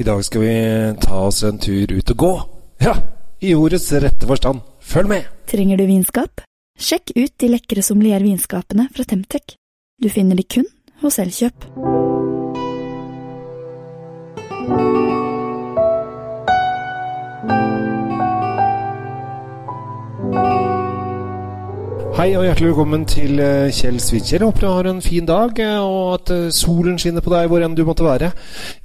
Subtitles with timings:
[0.00, 0.52] I dag skal vi
[1.00, 2.30] ta oss en tur ut og gå.
[2.80, 2.94] Ja,
[3.44, 4.62] i ordets rette forstand.
[4.80, 5.28] Følg med!
[5.50, 6.40] Trenger du vinskap?
[6.80, 9.58] Sjekk ut de lekre sommeliervinskapene fra Temtec.
[10.00, 10.64] Du finner de kun
[11.04, 11.68] hos Elkjøp.
[22.20, 24.42] Hei og hjertelig velkommen til eh, Kjell Svinkjell.
[24.44, 27.62] Håper du har en fin dag, eh, og at eh, solen skinner på deg hvor
[27.64, 28.28] enn du måtte være.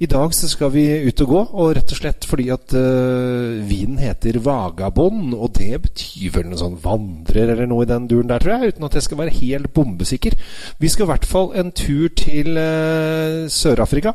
[0.00, 3.60] I dag så skal vi ut og gå, og rett og slett fordi at uh,
[3.68, 5.34] vinen heter Vagabond.
[5.36, 8.72] Og det betyr vel noe sånn vandrer eller noe i den duren der, tror jeg.
[8.72, 10.38] Uten at jeg skal være helt bombesikker.
[10.80, 14.14] Vi skal i hvert fall en tur til uh, Sør-Afrika.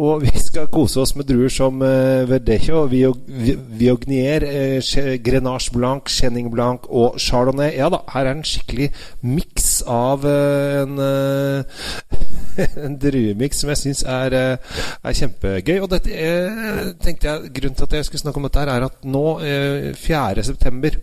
[0.00, 6.48] Og vi skal kose oss med druer som uh, Verdejo, Viognier, uh, Grenache Blanc, Chenin
[6.56, 7.74] Blanc og Chardonnay.
[7.76, 8.90] Ja da, her er en skikkelig
[9.26, 15.76] miks av uh, en, uh, en druemiks som jeg syns er, uh, er, kjempegøy.
[15.80, 16.34] Og dette
[17.04, 19.26] tenkte jeg Grunnen til at jeg skulle snakke om dette, her er at nå,
[19.98, 20.94] 4.9.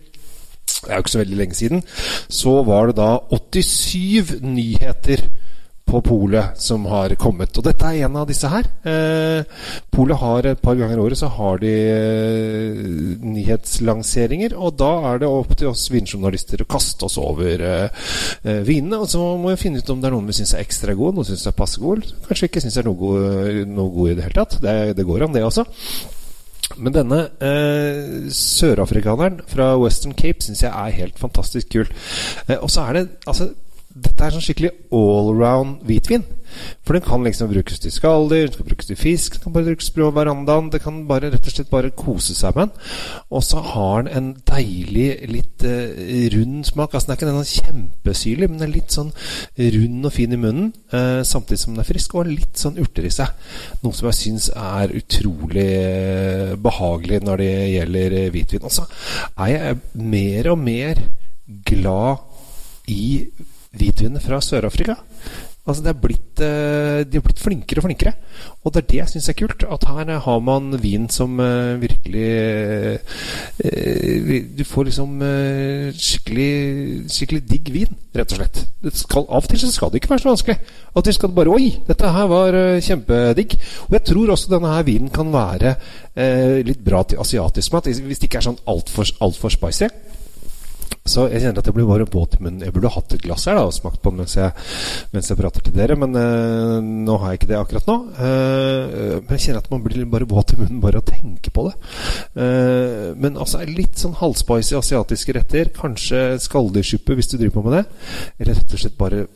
[0.82, 1.84] Det er jo ikke så veldig lenge siden.
[2.32, 5.28] Så var det da 87 nyheter
[5.92, 7.52] på polet som har kommet.
[7.58, 8.68] Og dette er en av disse her.
[8.88, 9.44] Eh,
[9.92, 12.78] polet har et par ganger i året så har de eh,
[13.20, 14.56] nyhetslanseringer.
[14.56, 18.06] Og da er det opp til oss vinjournalister å kaste oss over eh,
[18.42, 19.02] eh, vinene.
[19.02, 21.18] Og så må vi finne ut om det er noen vi syns er ekstra gode,
[21.18, 22.08] noen syns er passe gode.
[22.28, 24.58] Kanskje ikke syns er noe gode, noe gode i det hele tatt.
[24.64, 25.68] Det, det går an, det også.
[26.80, 31.90] Men denne eh, sørafrikaneren fra Western Cape syns jeg er helt fantastisk kul.
[32.48, 33.50] Eh, og så er det altså
[33.92, 36.22] dette er sånn skikkelig allround hvitvin.
[36.84, 39.70] For den kan liksom brukes til skalldyr, den kan brukes til fisk, den kan bare
[39.70, 40.70] brukes på verandaen.
[40.72, 42.88] Det kan bare rett og slett bare kose seg med den.
[43.32, 45.92] Og så har den en deilig, litt uh,
[46.34, 46.94] rund smak.
[46.94, 49.12] Altså Den er ikke den kjempesyrlig, men den er litt sånn
[49.76, 50.72] rund og fin i munnen.
[50.92, 53.32] Uh, samtidig som den er frisk, og litt sånn urter i seg.
[53.84, 58.68] Noe som jeg syns er utrolig uh, behagelig når det gjelder hvitvin.
[58.68, 58.88] Og så
[59.36, 61.08] er jeg mer og mer
[61.68, 62.30] glad
[62.90, 63.04] i
[63.76, 64.98] hvitvinene fra Sør-Afrika.
[65.62, 68.12] Altså det er blitt, eh, De er blitt flinkere og flinkere.
[68.64, 69.62] Og det er det jeg syns er kult.
[69.62, 72.98] At her har man vin som uh, virkelig
[74.58, 75.22] Du får liksom
[75.94, 78.62] skikkelig, skikkelig digg vin, rett og slett.
[78.90, 80.58] Skal, av og til så skal det ikke være så vanskelig.
[80.90, 83.58] Av og til skal det bare Oi, dette her var kjempedigg.
[83.86, 85.76] Og jeg tror også denne her vinen kan være
[86.66, 87.86] litt bra til asiatisk mat.
[87.86, 89.90] Hvis det ikke er sånn altfor alt for spicy.
[91.12, 92.62] Så jeg kjenner at jeg blir bare våt i munnen.
[92.64, 94.52] Jeg burde hatt et glass her da og smakt på den mens jeg,
[95.12, 97.96] mens jeg prater til dere, men uh, nå har jeg ikke det akkurat nå.
[98.16, 101.52] Uh, men jeg kjenner at man blir bare våt i munnen bare av å tenke
[101.52, 101.74] på det.
[102.38, 105.72] Uh, men altså litt sånn halvspicy asiatiske retter.
[105.76, 107.84] Kanskje skalldyrsuppe hvis du driver på med det.
[108.38, 109.26] Eller rett og slett bare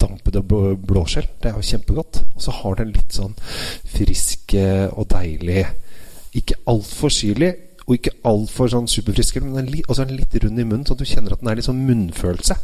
[0.00, 1.30] dampede blåskjell.
[1.38, 2.24] Det er jo kjempegodt.
[2.34, 3.38] Og så har den litt sånn
[3.94, 4.56] frisk
[4.90, 5.62] og deilig
[6.36, 7.54] Ikke altfor syrlig
[7.90, 11.02] og ikke altfor sånn superfrisk, men også er den litt rund i munnen, så du
[11.08, 12.54] kjenner at den er litt sånn munnfølelse.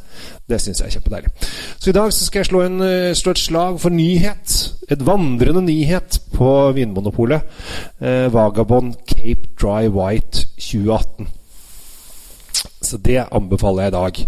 [0.46, 1.32] Det syns jeg er kjempedeilig.
[1.82, 4.54] Så i dag så skal jeg slå, en, eh, slå, et slag for nyhet.
[4.88, 7.42] Et vandrende nyhet på Vinmonopolet.
[8.00, 11.26] Eh, Vagabond Cape Dry White 2018.
[12.82, 14.26] Så det anbefaler jeg i dag.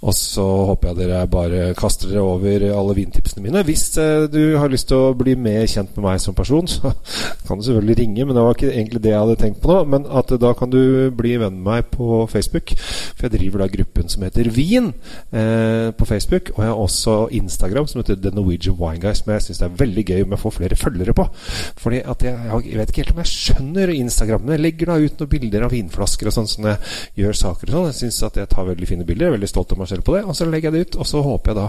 [0.00, 3.60] Og så håper jeg dere bare kaster dere over alle vintipsene mine.
[3.68, 6.94] Hvis eh, du har lyst til å bli mer kjent med meg som person, så
[7.46, 9.82] kan du selvfølgelig ringe, men det var ikke egentlig det jeg hadde tenkt på nå.
[9.92, 10.80] Men at da kan du
[11.16, 12.72] bli venn med meg på Facebook.
[12.78, 14.88] For jeg driver da gruppen som heter Vin
[15.36, 16.54] eh, på Facebook.
[16.56, 19.76] Og jeg har også Instagram som heter The Norwegian Wine Guy, som jeg syns er
[19.82, 21.28] veldig gøy om jeg får flere følgere på.
[21.84, 22.40] Fordi at jeg,
[22.70, 24.48] jeg, vet ikke helt om jeg skjønner Instagram.
[24.48, 26.80] Men jeg legger da ut noen bilder av vinflasker og sånn som jeg
[27.20, 27.92] gjør saker og sånn.
[27.92, 29.28] Jeg syns at jeg tar veldig fine bilder.
[29.28, 30.24] Jeg er veldig stolt av meg selv på det.
[30.24, 31.68] Og så legger jeg det ut, og så håper jeg da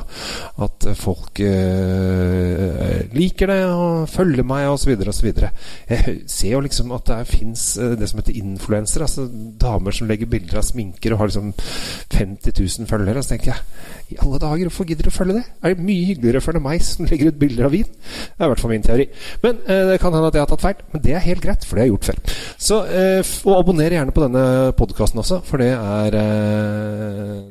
[0.68, 4.94] at folk eh, liker det og følger meg osv.
[5.10, 5.30] osv.
[5.90, 9.08] Jeg ser jo liksom at det fins uh, det som heter influensere.
[9.08, 9.28] Altså
[9.62, 11.54] damer som legger bilder av sminker og har liksom
[12.14, 13.22] 50 000 følgere.
[13.22, 15.46] Og så tenker jeg i alle dager, hvorfor gidder du å følge det?
[15.62, 17.88] Er det mye hyggeligere å følge meg som legger ut bilder av vin?
[17.88, 19.08] Det er i hvert fall min teori.
[19.44, 20.86] Men eh, det kan hende at jeg har tatt feil.
[20.92, 22.38] Men det er helt greit, for det har jeg gjort før.
[22.62, 22.82] Så
[23.48, 24.44] og abonner gjerne på denne
[24.78, 26.18] podkasten også, for det er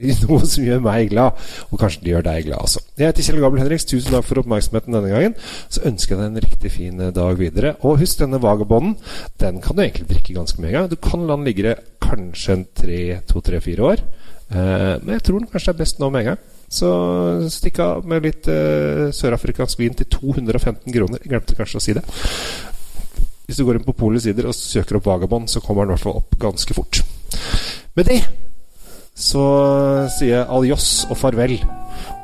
[0.25, 1.39] noe som gjør meg glad.
[1.71, 2.83] Og kanskje det gjør deg glad også.
[2.99, 3.89] Jeg heter Kjell Gabel Henriks.
[3.89, 5.37] Tusen takk for oppmerksomheten denne gangen.
[5.73, 7.75] Så ønsker jeg deg en riktig fin eh, dag videre.
[7.81, 8.97] Og husk denne vagabonden.
[9.43, 10.91] Den kan du egentlig drikke ganske mye en.
[10.93, 14.07] Du kan la den ligge kanskje en tre, to, tre, fire år.
[14.51, 16.41] Uh, men jeg tror den kanskje er best nå med en gang.
[16.71, 16.89] Så
[17.55, 21.23] stikk av med litt uh, sørafrikansk vin til 215 kroner.
[21.23, 22.03] Glemte kanskje å si det.
[23.47, 25.97] Hvis du går inn på Polets sider og søker opp Vagabond, så kommer den i
[25.97, 27.03] hvert fall opp ganske fort.
[27.99, 28.21] Med det
[29.21, 29.45] så
[30.17, 31.59] sier jeg adios og farvel,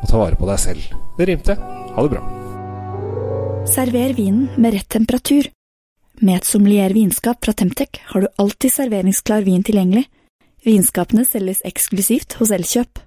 [0.01, 0.89] og ta vare på deg selv.
[1.19, 1.57] Det rimte.
[1.97, 2.23] Ha det bra.
[3.69, 5.49] Server vinen med rett temperatur.
[6.25, 10.07] Med et sommelier vinskap fra Temtec har du alltid serveringsklar vin tilgjengelig.
[10.65, 13.06] Vinskapene selges eksklusivt hos Elkjøp.